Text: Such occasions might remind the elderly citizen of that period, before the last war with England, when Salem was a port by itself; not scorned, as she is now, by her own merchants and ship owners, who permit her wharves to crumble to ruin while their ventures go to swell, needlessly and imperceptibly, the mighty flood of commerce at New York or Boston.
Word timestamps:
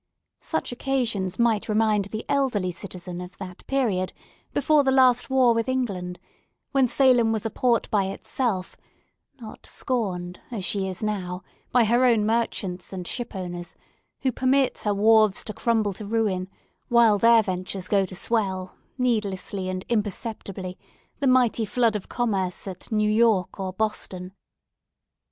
Such 0.39 0.71
occasions 0.71 1.37
might 1.37 1.69
remind 1.69 2.05
the 2.05 2.25
elderly 2.27 2.71
citizen 2.71 3.21
of 3.21 3.37
that 3.37 3.63
period, 3.67 4.13
before 4.51 4.83
the 4.83 4.89
last 4.91 5.29
war 5.29 5.53
with 5.53 5.69
England, 5.69 6.17
when 6.71 6.87
Salem 6.87 7.31
was 7.31 7.45
a 7.45 7.51
port 7.51 7.87
by 7.91 8.05
itself; 8.05 8.75
not 9.39 9.67
scorned, 9.67 10.39
as 10.49 10.65
she 10.65 10.87
is 10.89 11.03
now, 11.03 11.43
by 11.71 11.83
her 11.83 12.03
own 12.03 12.25
merchants 12.25 12.91
and 12.91 13.05
ship 13.07 13.35
owners, 13.35 13.75
who 14.21 14.31
permit 14.31 14.79
her 14.79 14.91
wharves 14.95 15.43
to 15.43 15.53
crumble 15.53 15.93
to 15.93 16.03
ruin 16.05 16.49
while 16.89 17.19
their 17.19 17.43
ventures 17.43 17.87
go 17.87 18.03
to 18.07 18.15
swell, 18.15 18.75
needlessly 18.97 19.69
and 19.69 19.85
imperceptibly, 19.87 20.79
the 21.19 21.27
mighty 21.27 21.63
flood 21.63 21.95
of 21.95 22.09
commerce 22.09 22.65
at 22.67 22.91
New 22.91 23.07
York 23.11 23.59
or 23.59 23.71
Boston. 23.71 24.33